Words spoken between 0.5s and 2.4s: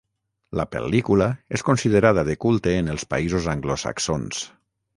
La pel·lícula és considerada de